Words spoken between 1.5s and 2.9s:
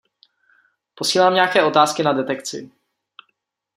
otázky na detekci.